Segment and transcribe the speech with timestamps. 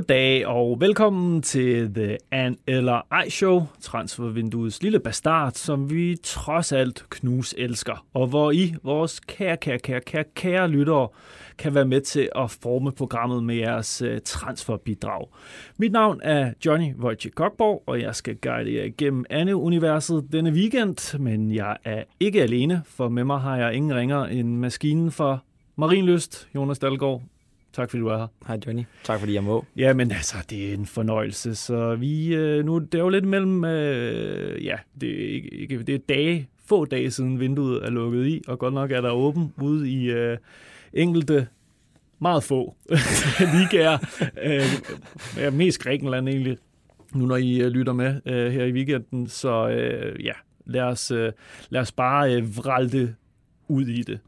[0.00, 6.72] Goddag og velkommen til The An eller Ej Show, transfervinduets lille bastard, som vi trods
[6.72, 11.08] alt knus elsker, og hvor I, vores kære, kære, kære, kære, kære lyttere,
[11.58, 15.28] kan være med til at forme programmet med jeres øh, transferbidrag.
[15.76, 21.18] Mit navn er Johnny Wojciech Kokborg, og jeg skal guide jer igennem Anne-universet denne weekend,
[21.18, 25.44] men jeg er ikke alene, for med mig har jeg ingen ringer end maskinen for
[25.76, 27.22] Marienlyst, Jonas Dalgaard.
[27.72, 28.26] Tak fordi du er her.
[28.46, 28.82] Hej Johnny.
[29.04, 29.64] Tak fordi jeg må.
[29.76, 31.54] Ja, men altså, det er en fornøjelse.
[31.54, 35.82] Så vi, øh, nu, det er jo lidt mellem, øh, ja, det er, ikke, ikke,
[35.82, 39.10] det er dage, få dage siden vinduet er lukket i, og godt nok er der
[39.10, 40.38] åben ude i øh,
[40.92, 41.46] enkelte,
[42.18, 42.74] meget få
[43.54, 43.98] ligaer.
[44.42, 44.62] øh,
[45.42, 46.58] ja, mest Grækenland egentlig,
[47.14, 49.26] nu når I øh, lytter med øh, her i weekenden.
[49.28, 50.32] Så øh, ja,
[50.66, 51.32] lad os, øh,
[51.70, 53.14] lad os bare øh, vralte
[53.68, 54.18] ud i det.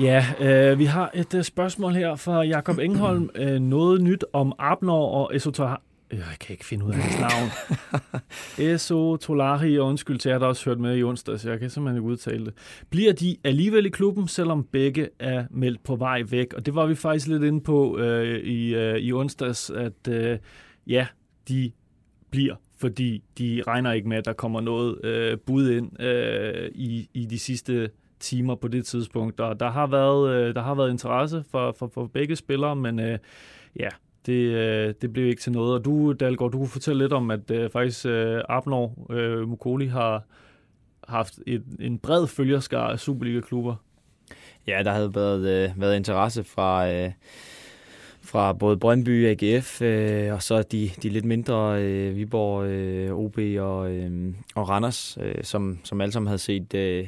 [0.00, 3.30] Ja, øh, vi har et øh, spørgsmål her fra Jakob Engholm.
[3.34, 5.82] Øh, noget nyt om Abner og Esotar...
[6.10, 7.50] Øh, Jeg kan ikke finde ud af hans navn.
[8.74, 12.02] Eso Tolari, undskyld til jer, der også hørt med i onsdag, så jeg kan simpelthen
[12.02, 12.54] ikke udtale det.
[12.90, 16.52] Bliver de alligevel i klubben, selvom begge er meldt på vej væk?
[16.54, 20.38] Og det var vi faktisk lidt inde på øh, i, øh, i onsdags, at øh,
[20.86, 21.06] ja,
[21.48, 21.72] de
[22.30, 27.08] bliver fordi de regner ikke med, at der kommer noget øh, bud ind øh, i,
[27.14, 29.40] i de sidste timer på det tidspunkt.
[29.40, 33.00] Og der har været, øh, der har været interesse for, for, for begge spillere, men
[33.00, 33.18] øh,
[33.76, 33.88] ja,
[34.26, 35.74] det, øh, det blev ikke til noget.
[35.74, 39.86] Og du, Dalgaard, du kunne fortælle lidt om, at øh, faktisk øh, Abnor øh, Mukoli
[39.86, 40.22] har
[41.08, 43.74] haft et, en bred følgerskar af Superliga-klubber.
[44.66, 47.10] Ja, der havde været, øh, været interesse fra, øh,
[48.22, 53.38] fra både Brøndby, AGF øh, og så de, de lidt mindre øh, Viborg, øh, OB
[53.38, 56.74] og, øh, og Randers, øh, som, som alle sammen havde set...
[56.74, 57.06] Øh,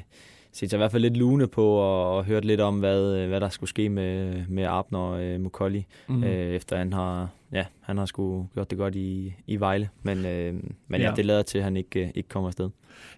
[0.53, 3.41] set sig i hvert fald lidt lune på og, og hørt lidt om, hvad, hvad
[3.41, 6.25] der skulle ske med, med Abner og øh, Mukolli, mm.
[6.25, 9.89] øh, efter han har, ja, han har sgu gjort det godt i, i Vejle.
[10.03, 10.55] Men, øh,
[10.89, 11.09] men ja.
[11.09, 12.71] ja, det lader til, at han ikke, ikke kommer afsted.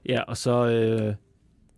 [0.09, 1.15] Ja, og så øh,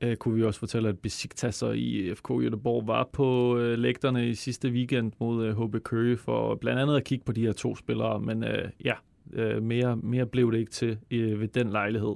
[0.00, 4.28] øh, kunne vi også fortælle, at Besiktas og i FK Göteborg var på øh, lægterne
[4.28, 7.52] i sidste weekend mod øh, HB Køge for blandt andet at kigge på de her
[7.52, 8.20] to spillere.
[8.20, 8.94] Men øh, ja,
[9.32, 12.14] Øh, mere, mere blev det ikke til øh, ved den lejlighed.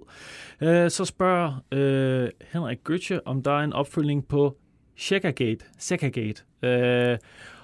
[0.60, 4.56] Øh, så spørger øh, Henrik Götze, om der er en opfølgning på
[4.96, 5.64] Sekagate.
[5.78, 6.42] Sekagate.
[6.62, 7.18] Øh,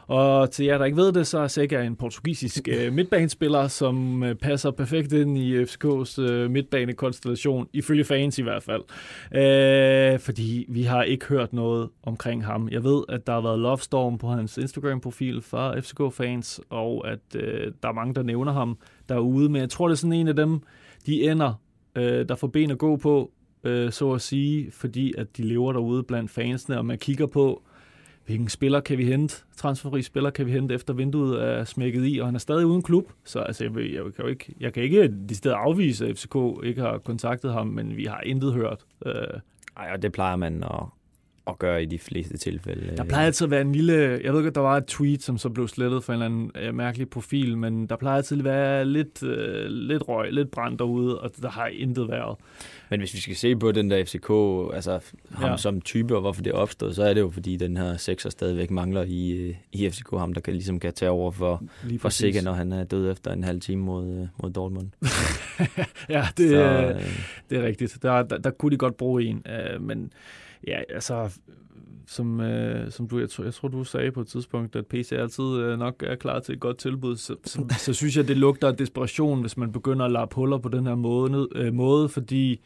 [0.07, 4.23] og til jer, der ikke ved det, så er Sega en portugisisk øh, midtbanespiller, som
[4.23, 8.83] øh, passer perfekt ind i FCK's øh, midtbanekonstellation, ifølge fans i hvert fald.
[9.35, 12.69] Øh, fordi vi har ikke hørt noget omkring ham.
[12.71, 17.37] Jeg ved, at der har været love storm på hans Instagram-profil fra FCK-fans, og at
[17.37, 18.79] øh, der er mange, der nævner ham
[19.09, 20.61] derude, men jeg tror, det er sådan en af dem,
[21.07, 21.53] de ender,
[21.97, 23.31] øh, der får ben at gå på,
[23.65, 27.63] øh, så at sige, fordi at de lever derude blandt fansene, og man kigger på,
[28.27, 32.19] hvilken spiller kan vi hente, transferfri spiller kan vi hente, efter vinduet er smækket i,
[32.19, 33.13] og han er stadig uden klub.
[33.25, 36.37] Så altså, jeg, jeg, kan jo ikke, jeg kan ikke de steder afvise, at FCK
[36.65, 38.85] ikke har kontaktet ham, men vi har intet hørt.
[39.07, 39.13] Øh.
[39.77, 40.83] Ej, og det plejer man at,
[41.47, 42.97] at gøre i de fleste tilfælde.
[42.97, 44.21] Der plejer altid at være en lille...
[44.25, 46.27] Jeg ved ikke, at der var et tweet, som så blev slettet fra en eller
[46.27, 50.51] anden øh, mærkelig profil, men der plejer altid at være lidt, øh, lidt røg, lidt
[50.51, 52.37] brand derude, og der har intet været.
[52.91, 54.31] Men hvis vi skal se på den der FCK,
[54.75, 55.01] altså
[55.31, 55.57] ham ja.
[55.57, 58.31] som type, og hvorfor det er opstået, så er det jo, fordi den her sekser
[58.31, 61.63] stadigvæk mangler i, øh, i FCK, ham der kan, ligesom kan tage over for,
[61.99, 64.89] for Sikker, når han er død efter en halv time mod, øh, mod Dortmund.
[66.09, 67.03] ja, det, så, øh,
[67.51, 67.99] det er rigtigt.
[68.03, 70.13] Der, der, der kunne de godt bruge en, øh, men
[70.67, 71.39] ja, altså
[72.07, 75.13] som, øh, som du, jeg, tror, jeg tror, du sagde på et tidspunkt, at PC
[75.13, 78.37] altid øh, nok er klar til et godt tilbud, så, så, så synes jeg, det
[78.37, 82.09] lugter af desperation, hvis man begynder at lappe huller på den her måde, øh, måde
[82.09, 82.61] fordi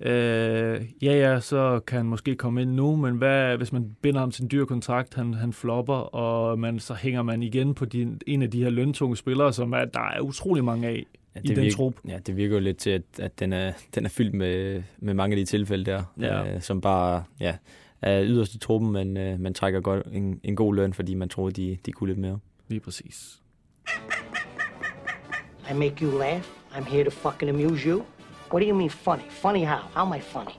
[0.00, 4.20] øh, ja, ja, så kan han måske komme ind nu, men hvad, hvis man binder
[4.20, 7.84] ham til en dyr kontrakt, han, han flopper, og man, så hænger man igen på
[7.84, 11.06] de, en af de her løntunge spillere, som er, der er utrolig mange af.
[11.34, 11.94] Ja, i den virker, trup.
[12.08, 15.14] Ja, det virker jo lidt til, at, at den, er, den er fyldt med, med
[15.14, 16.54] mange af de tilfælde der, Ja.
[16.54, 17.56] øh, som bare ja,
[18.02, 21.28] er yderst i truppen, men øh, man trækker godt en, en god løn, fordi man
[21.28, 22.38] troede, de, de kunne lidt mere.
[22.68, 23.40] Lige præcis.
[25.70, 26.42] I make you laugh.
[26.72, 28.02] I'm here to fucking amuse you.
[28.52, 29.22] What do you mean funny?
[29.30, 29.78] Funny how?
[29.94, 30.52] How am I funny?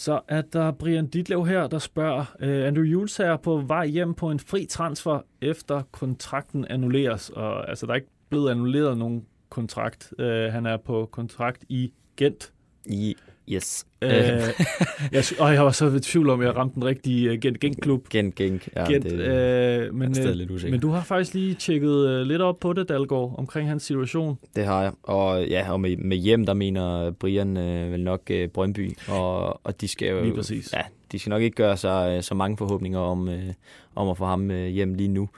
[0.00, 4.14] Så er der Brian Ditlev her, der spørger, øh, Andrew Jules er på vej hjem
[4.14, 7.30] på en fri transfer, efter kontrakten annulleres.
[7.30, 10.12] Og altså, der er ikke blevet annulleret nogen kontrakt.
[10.18, 12.52] Øh, han er på kontrakt i Gent.
[12.86, 13.16] I,
[13.52, 13.86] yes.
[14.04, 14.10] Uh,
[15.12, 18.08] jeg, og jeg var så i tvivl om, at jeg ramte den rigtige Gent Gent-klub.
[18.08, 18.68] Gent, Genk.
[18.76, 20.70] Ja, Gent, det, uh, men, er uh, lidt usikker.
[20.70, 24.38] men du har faktisk lige tjekket uh, lidt op på det, Dalgaard, omkring hans situation.
[24.56, 24.92] Det har jeg.
[25.02, 28.96] Og, ja, og med, med hjem, der mener Brian øh, vel nok øh, Brøndby.
[29.08, 30.22] Og, og de skal jo...
[30.22, 30.72] Lige præcis.
[30.72, 30.82] Ja,
[31.12, 33.52] de skal nok ikke gøre sig øh, så mange forhåbninger om, øh,
[33.94, 35.28] om at få ham øh, hjem lige nu.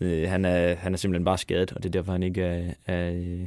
[0.00, 2.72] Øh, han, er, han er simpelthen bare skadet, og det er derfor, han ikke er,
[2.86, 3.40] er, øh,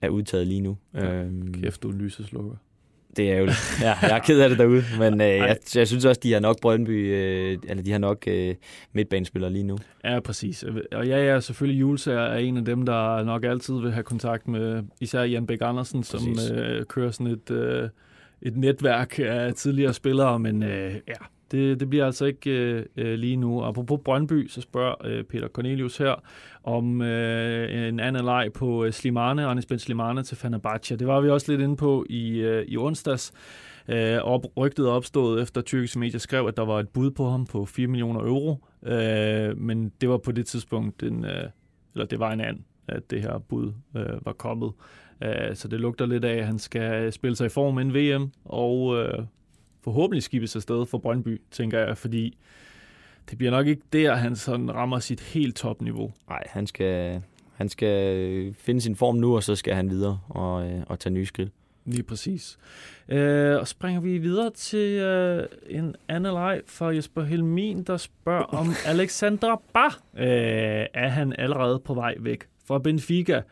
[0.00, 0.76] er udtaget lige nu.
[0.94, 2.56] Ja, øhm, Kæft, du er lyseslukker.
[3.16, 3.58] Det er ærgerligt.
[3.82, 6.40] Ja, jeg er ked af det derude, men øh, jeg, jeg synes også, de har
[6.40, 8.54] nok Brøndby, øh, eller de har nok øh,
[8.92, 9.78] midtbanespillere lige nu.
[10.04, 10.64] Ja, præcis.
[10.92, 14.04] Og ja, ja, selvfølgelig Jules er er en af dem, der nok altid vil have
[14.04, 16.50] kontakt med især Jan Bæk Andersen, som Præcis.
[16.50, 17.88] øh, kører sådan et, øh,
[18.42, 21.14] et netværk af tidligere spillere, men øh, ja,
[21.50, 23.64] det, det bliver altså ikke øh, øh, lige nu.
[23.64, 26.22] Apropos Brøndby, så spørger øh, Peter Cornelius her
[26.64, 30.96] om øh, en anden leg på øh, Slimane, Anis Ben Slimane til Fenerbahce.
[30.96, 33.32] Det var vi også lidt inde på i, øh, i onsdags.
[33.88, 37.46] Øh, op, rygtet opstod efter tyrkiske medier skrev, at der var et bud på ham
[37.46, 38.64] på 4 millioner euro.
[38.86, 41.44] Øh, men det var på det tidspunkt en, øh,
[41.94, 44.72] eller det var en anden, at det her bud øh, var kommet.
[45.22, 47.94] Øh, så det lugter lidt af, at han skal øh, spille sig i form inden
[47.94, 49.24] VM, og øh,
[49.88, 52.38] forhåbentlig skibes afsted for Brøndby, tænker jeg, fordi
[53.30, 56.12] det bliver nok ikke der, han sådan rammer sit helt topniveau.
[56.28, 57.22] Nej, han skal,
[57.54, 61.12] han skal finde sin form nu, og så skal han videre og, øh, og tage
[61.12, 61.50] nye skridt.
[61.84, 62.58] Lige præcis.
[63.08, 68.42] Øh, og springer vi videre til øh, en anden leg fra Jesper Helmin, der spørger
[68.44, 69.96] om Alexander Bach.
[70.16, 73.42] Øh, er han allerede på vej væk fra Benfica?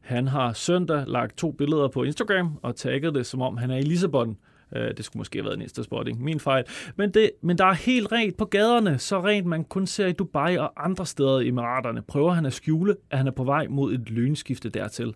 [0.00, 3.76] Han har søndag lagt to billeder på Instagram og tagget det, som om han er
[3.76, 4.36] i Lissabon.
[4.76, 6.22] Øh, det skulle måske have været en Insta-spotting.
[6.22, 6.64] Min fejl.
[6.96, 10.12] Men, det, men der er helt rent på gaderne, så rent man kun ser i
[10.12, 12.02] Dubai og andre steder i Emiraterne.
[12.02, 15.14] Prøver han at skjule, at han er på vej mod et lynskifte dertil.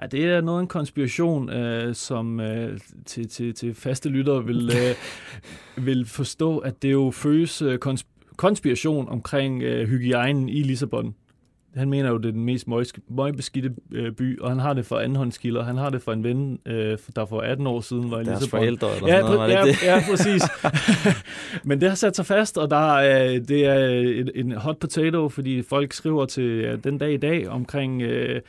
[0.00, 4.44] Ja, det er noget af en konspiration, øh, som øh, til, til, til faste lyttere
[4.44, 4.94] vil, øh,
[5.86, 11.14] vil forstå, at det jo føles øh, kons- konspiration omkring øh, hygiejnen i Lissabon.
[11.76, 14.86] Han mener jo, det er den mest møg- møgbeskidte øh, by, og han har det
[14.86, 15.62] for andenhåndskilder.
[15.64, 18.48] Han har det for en ven, øh, der for 18 år siden var i Deres
[18.48, 19.82] forældre eller Ja, sådan noget, ja, det?
[19.82, 20.42] ja, præcis.
[21.68, 23.88] Men det har sat sig fast, og der er, det er
[24.20, 28.40] en, en hot potato, fordi folk skriver til den dag i dag omkring, øh,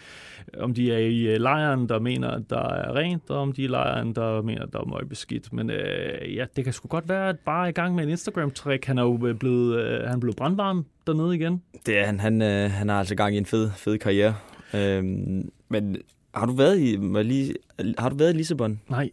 [0.57, 3.61] om de er i øh, lejren, der mener, at der er rent, og om de
[3.61, 5.53] er i lejren, der mener, der er møgbeskidt.
[5.53, 8.85] Men øh, ja, det kan sgu godt være, at bare i gang med en Instagram-trick.
[8.85, 11.61] Han er jo øh, blevet, øh, han er blevet brandvarm dernede igen.
[11.85, 12.19] Det er han.
[12.19, 14.35] Han, øh, han har altså gang i en fed, fed karriere.
[14.73, 15.97] Øhm, men
[16.33, 17.55] har du været i, lige,
[17.97, 18.81] har du været i Lissabon?
[18.89, 19.09] Nej.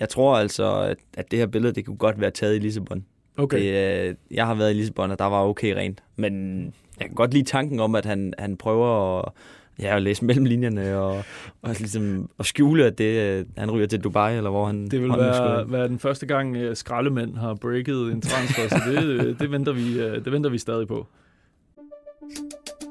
[0.00, 3.04] Jeg tror altså, at, at det her billede, det kunne godt være taget i Lissabon.
[3.36, 3.58] Okay.
[3.58, 6.02] Det, øh, jeg har været i Lissabon, og der var okay rent.
[6.16, 6.64] Men
[6.98, 9.32] jeg kan godt lide tanken om, at han, han prøver at,
[9.78, 11.24] ja, at læse mellem linjerne og,
[11.62, 14.88] og ligesom at skjule, at det, øh, han ryger til Dubai, eller hvor han...
[14.90, 19.02] Det vil være, være den første gang, øh, skraldemænd har breaket en transfer, så det,
[19.04, 21.06] øh, det, venter vi, det venter vi stadig på.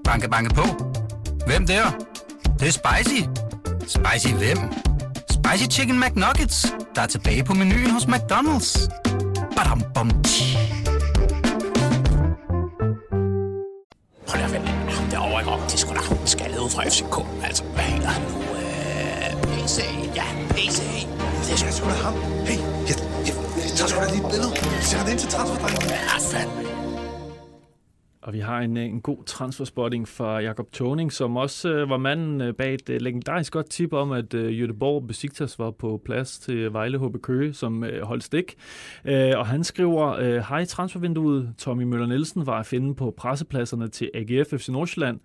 [0.04, 0.64] Banke, banke på.
[1.48, 1.84] Hvem der?
[2.44, 3.22] Det, det er spicy.
[3.82, 4.58] Spicy hvem?
[5.30, 8.90] Spicy Chicken McNuggets, der er tilbage på menuen hos McDonald's.
[9.56, 10.41] Badum, bom, tji.
[16.82, 17.46] Fra FCK.
[17.48, 18.38] Altså, hvad hedder han nu?
[18.38, 19.78] Øh, PC,
[20.16, 20.80] ja, PC.
[21.50, 22.14] Det skal sgu da ham.
[22.46, 22.58] Hey,
[22.88, 22.96] jeg,
[23.28, 24.52] jeg, jeg tager sgu da lige et billede.
[24.82, 25.90] Sæt det ind til transferdrengen.
[25.90, 26.81] Ja, fandme.
[28.22, 31.98] Og vi har en, øh, en god transferspotting fra Jakob Toning, som også øh, var
[31.98, 36.02] manden øh, bag et øh, legendarisk godt tip om, at øh, Jødeborg Besiktas var på
[36.06, 38.56] plads til Vejle HB Køge, som øh, holdt stik.
[39.06, 43.88] Øh, og han skriver, øh, hej transfervinduet, Tommy Møller Nielsen var at finde på pressepladserne
[43.88, 45.20] til AGF FC Nordsjælland.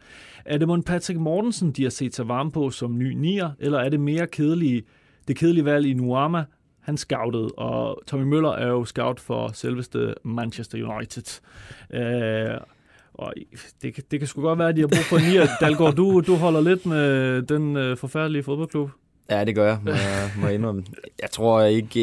[0.45, 3.79] Er det mon Patrick Mortensen, de har set sig varme på som ny nier, eller
[3.79, 4.83] er det mere kedelige,
[5.29, 6.45] det kedelige valg i Nuama,
[6.81, 11.41] han scoutede, og Tommy Møller er jo scout for selveste Manchester United.
[11.95, 12.61] Øh,
[13.19, 13.33] og
[13.83, 15.47] det, kan- det kan sgu godt være, at de har brug for en nier.
[15.61, 18.91] Dalgaard, du, du holder lidt med den øh, forfærdelige fodboldklub.
[19.31, 20.85] Ja, det gør jeg, må, jeg- må jeg indrømme.
[21.23, 22.01] Jeg tror ikke...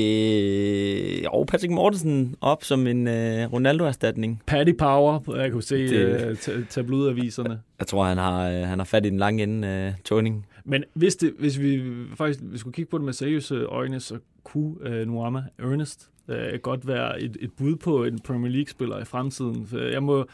[1.17, 4.41] Øh, jo, Patrick Mortensen op som en øh, Ronaldo-erstatning.
[4.47, 7.59] Paddy Power, jeg kunne se øh, ta- tabloidaviserne.
[7.79, 10.45] Jeg tror, han har, øh, han har fat i den lange ende af Toning.
[10.65, 11.83] Men hvis, det, hvis vi
[12.15, 16.59] faktisk vi skulle kigge på det med seriøse øjne, så kunne øh, Nuama Ernest øh,
[16.61, 19.67] godt være et, et bud på en Premier League-spiller i fremtiden.
[19.91, 20.25] Jeg må...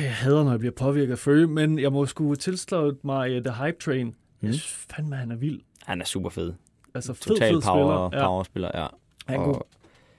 [0.00, 3.42] Jeg hader, når jeg bliver påvirket af Føge, men jeg må skulle tilslå mig uh,
[3.44, 4.06] The Hype Train.
[4.06, 4.14] Mm.
[4.42, 5.60] Jeg synes fandme, han er vild.
[5.86, 6.52] Han er super fed.
[6.94, 8.26] Altså fed, Total fed power, spiller.
[8.26, 8.86] Power spiller, ja.
[9.26, 9.62] Han, Og- kunne,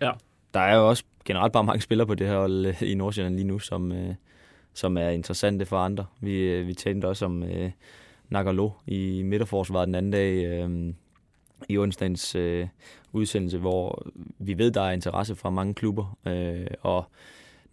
[0.01, 0.11] Ja.
[0.53, 3.35] Der er jo også generelt bare mange spillere på det her hold øh, i Nordsjælland
[3.35, 4.15] lige nu, som, øh,
[4.73, 6.05] som er interessante for andre.
[6.21, 7.71] Vi, øh, vi talte også om øh,
[8.29, 10.93] Nagalo i midterforsvaret den anden dag øh,
[11.69, 12.67] i onsdagens øh,
[13.11, 14.07] udsendelse, hvor
[14.39, 17.05] vi ved, der er interesse fra mange klubber, øh, og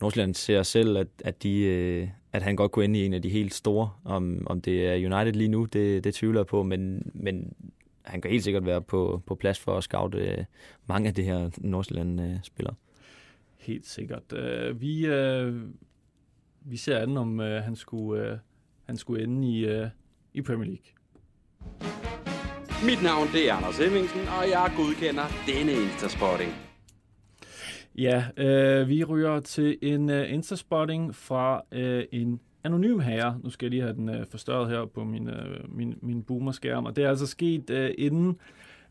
[0.00, 3.22] Nordsjælland ser selv, at, at, de, øh, at han godt kunne ende i en af
[3.22, 3.90] de helt store.
[4.04, 7.52] Om, om det er United lige nu, det, det tvivler jeg på, men, men
[8.02, 10.44] han kan helt sikkert være på, på plads for at scoute øh,
[10.86, 12.74] mange af de her Nordsjælland-spillere.
[13.58, 14.32] Helt sikkert.
[14.32, 15.54] Uh, vi, uh,
[16.60, 18.38] vi ser an, om uh, han, skulle, uh,
[18.86, 19.86] han skulle ende i, uh,
[20.34, 20.86] i Premier League.
[22.84, 26.69] Mit navn det er Anders Hemmingsen, og jeg godkender denne Instaspotting.
[27.98, 33.38] Ja, øh, vi ryger til en øh, insta spotting fra øh, en anonym herre.
[33.42, 36.86] Nu skal jeg lige have den øh, forstørret her på min, øh, min, min boomerskærm.
[36.86, 38.36] Og det er altså sket øh, inden...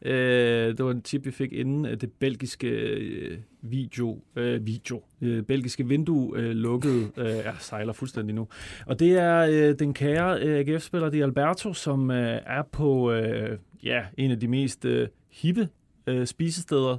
[0.02, 5.04] øh, det var en tip, vi fik inden øh, det belgiske øh, video, øh, video
[5.22, 7.12] øh, belgiske vindue øh, lukkede.
[7.18, 8.48] Øh, jeg sejler fuldstændig nu.
[8.86, 13.58] Og det er øh, den kære øh, AGF-spiller, Di Alberto, som øh, er på øh,
[13.84, 15.70] ja, en af de mest øh, hippe
[16.08, 16.98] øh, spisesteder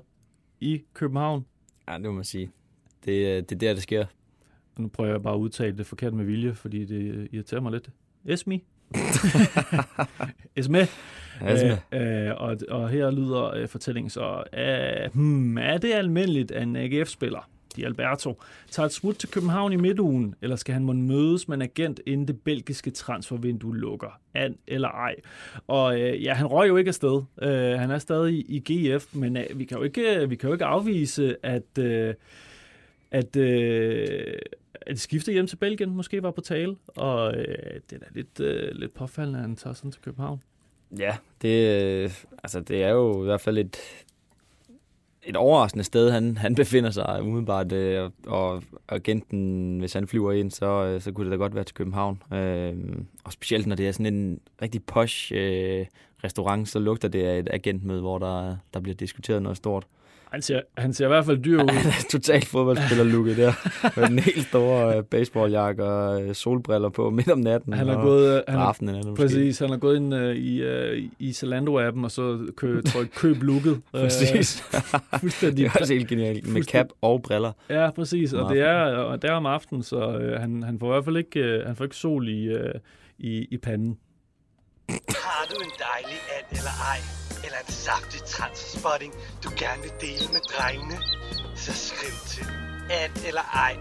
[0.60, 1.44] i København.
[1.90, 2.50] Ja, det må man sige.
[3.04, 4.04] Det, øh, det er der, det sker.
[4.78, 7.90] Nu prøver jeg bare at udtale det forkert med vilje, fordi det irriterer mig lidt.
[8.24, 8.64] Esmi.
[10.56, 10.86] Esme.
[11.46, 11.78] Esme.
[11.92, 16.62] Øh, øh, og, og her lyder øh, fortællingen så, øh, hmm, er det almindeligt, at
[16.62, 21.00] en AGF-spiller, Di Alberto, tager et smut til København i midtugen, eller skal han måtte
[21.00, 24.20] mødes med en agent, inden det belgiske transfervindue lukker?
[24.34, 25.14] An eller ej?
[25.66, 27.22] Og øh, ja, han røg jo ikke afsted.
[27.42, 30.48] Øh, han er stadig i, i GF, men øh, vi, kan jo ikke, vi kan
[30.48, 31.78] jo ikke afvise, at...
[31.78, 32.14] Øh,
[33.10, 34.38] at, øh,
[34.80, 38.40] at skifte hjem til Belgien måske var på tale, og øh, det er da lidt,
[38.40, 40.42] øh, lidt påfaldende, at han tager sådan til København.
[40.98, 42.10] Ja, det, øh,
[42.42, 43.76] altså, det er jo i hvert fald et,
[45.22, 50.50] et overraskende sted, han, han befinder sig umiddelbart, øh, og agenten, hvis han flyver ind,
[50.50, 52.22] så, øh, så kunne det da godt være til København.
[52.32, 52.74] Øh,
[53.24, 55.86] og specielt når det er sådan en rigtig posh øh,
[56.24, 59.86] restaurant, så lugter det af et agentmøde, hvor der, der bliver diskuteret noget stort.
[60.32, 61.68] Han ser, han ser i hvert fald dyr ud.
[61.68, 63.52] Han er totalt fodboldspiller-looket der.
[64.00, 67.72] Med den helt store uh, baseballjakke og uh, solbriller på midt om natten.
[67.72, 69.22] Han har gået, uh, han aftenen, er det måske.
[69.22, 73.10] præcis, han har gået ind uh, i, uh, i Zalando-appen, og så kø, tror jeg,
[73.10, 73.80] køb looket.
[73.92, 74.62] præcis.
[75.20, 75.56] fuldstændig.
[75.64, 76.48] det er også helt genialt.
[76.48, 77.52] Med cap og briller.
[77.70, 78.32] Ja, præcis.
[78.32, 81.04] Og det er, og det er om aftenen, så uh, han, han får i hvert
[81.04, 82.60] fald ikke, uh, han får ikke sol i, uh,
[83.18, 83.98] i, i panden.
[84.90, 89.12] Har du en dejlig and eller ej, eller en saftig transspotting,
[89.44, 90.98] du gerne vil dele med drengene?
[91.56, 92.46] Så skriv til
[92.90, 93.76] at eller ej,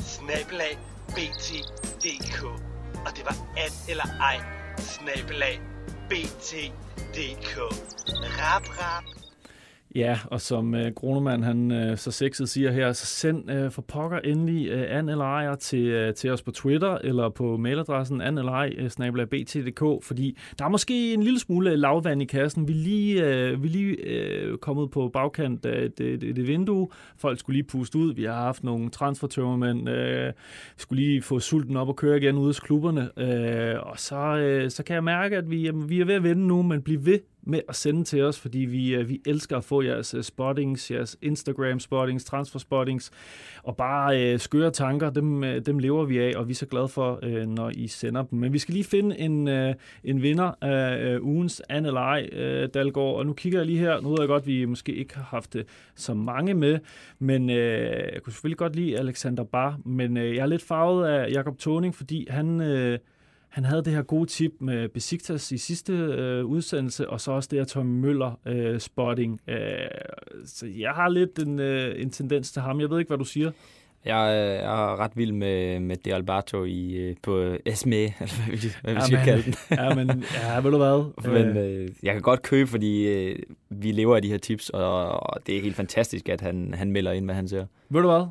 [0.00, 0.78] snabelag
[1.08, 2.42] bt.dk.
[3.06, 4.38] Og det var at eller ej,
[4.78, 5.60] snabelag
[6.08, 7.56] bt.dk.
[8.38, 9.21] Rap, rap.
[9.94, 13.82] Ja, og som øh, Grunemann han øh, så sexet siger her, så send øh, for
[13.82, 18.20] pokker endelig øh, an eller ejer til, øh, til os på Twitter eller på mailadressen
[18.20, 22.68] an eller ej, øh, bt.dk, fordi der er måske en lille smule lavvand i kassen.
[22.68, 26.88] Vi er lige, øh, vi lige øh, kommet på bagkant af det, det, det vindue.
[27.16, 28.14] Folk skulle lige puste ud.
[28.14, 29.88] Vi har haft nogle transfertømmermænd.
[29.88, 30.32] Øh,
[30.76, 33.10] skulle lige få sulten op og køre igen ude hos klubberne.
[33.18, 36.22] Øh, og så, øh, så kan jeg mærke, at vi, jamen, vi er ved at
[36.22, 39.56] vende nu, men bliv ved med at sende til os, fordi vi, øh, vi elsker
[39.56, 43.10] at få jeres øh, spottings, jeres Instagram spottings, transfer spottings,
[43.62, 46.66] og bare øh, skøre tanker, dem, øh, dem lever vi af, og vi er så
[46.66, 48.38] glade for, øh, når I sender dem.
[48.38, 52.68] Men vi skal lige finde en, øh, en vinder af øh, ugens Anne eller øh,
[52.74, 55.14] Dalgaard, og nu kigger jeg lige her, nu ved jeg godt, at vi måske ikke
[55.14, 56.78] har haft øh, så mange med,
[57.18, 57.56] men øh,
[58.12, 61.58] jeg kunne selvfølgelig godt lide Alexander Bar, men øh, jeg er lidt farvet af Jakob
[61.58, 62.60] Toning, fordi han...
[62.60, 62.98] Øh,
[63.52, 67.48] han havde det her gode tip med Besiktas i sidste øh, udsendelse, og så også
[67.50, 69.40] det her Tom Møller øh, spotting.
[69.48, 69.56] Øh,
[70.46, 72.80] så jeg har lidt en, øh, en tendens til ham.
[72.80, 73.50] Jeg ved ikke, hvad du siger.
[74.04, 74.14] Jeg,
[74.62, 78.68] jeg er ret vild med, med De Alberto i, øh, på Esme, eller hvad vi,
[78.82, 79.54] hvad vi ja, skal kalde den.
[79.78, 81.30] ja, men ja, ved du hvad?
[81.30, 83.38] men øh, jeg kan godt købe, fordi øh,
[83.70, 86.90] vi lever af de her tips, og, og det er helt fantastisk, at han, han
[86.90, 87.66] melder ind, hvad han ser.
[87.88, 88.26] Ved du hvad?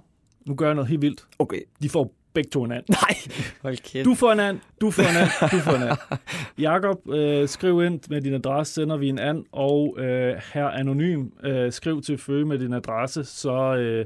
[0.46, 1.26] Nu gør jeg noget helt vildt.
[1.40, 1.62] Okay.
[1.82, 2.84] De får begge to en and.
[3.02, 3.16] Nej,
[3.62, 4.06] hold kæft.
[4.06, 5.98] Du får en and, du får en and, du får en and.
[6.68, 11.28] Jakob, øh, skriv ind med din adresse, sender vi en and, og øh, her anonym,
[11.44, 14.06] øh, skriv til Føge med din adresse, så, øh,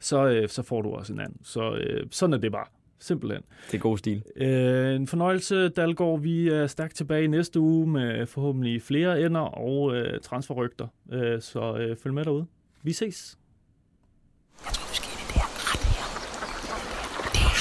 [0.00, 1.34] så, øh, så får du også en and.
[1.44, 2.66] Så øh, sådan er det bare.
[2.98, 3.42] Simpelthen.
[3.66, 4.22] Det er god stil.
[4.36, 6.20] Øh, en fornøjelse, Dalgaard.
[6.20, 10.86] Vi er stærkt tilbage i næste uge med forhåbentlig flere ender og øh, transferrygter.
[11.12, 12.46] Øh, så øh, følg med derude.
[12.82, 13.38] Vi ses.
[14.64, 17.55] Jeg tror, vi skal ind i det her ret her.